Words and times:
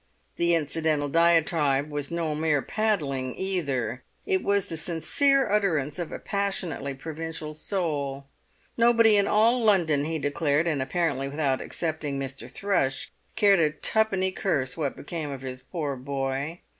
The 0.37 0.55
incidental 0.55 1.09
diatribe 1.09 1.91
was 1.91 2.09
no 2.09 2.33
mere 2.33 2.63
padding, 2.63 3.35
either; 3.35 4.01
it 4.25 4.41
was 4.41 4.65
the 4.67 4.75
sincere 4.75 5.47
utterance 5.51 5.99
of 5.99 6.11
a 6.11 6.17
passionately 6.17 6.95
provincial 6.95 7.53
soul. 7.53 8.25
Nobody 8.77 9.15
in 9.15 9.27
all 9.27 9.63
London, 9.63 10.05
he 10.05 10.17
declared, 10.17 10.65
and 10.65 10.81
apparently 10.81 11.27
without 11.29 11.61
excepting 11.61 12.17
Mr. 12.19 12.49
Thrush, 12.49 13.11
cared 13.35 13.59
a 13.59 13.69
twopenny 13.73 14.31
curse 14.31 14.75
what 14.75 14.95
became 14.97 15.29
of 15.29 15.41
his 15.43 15.61
poor 15.61 15.95
boy. 15.95 16.61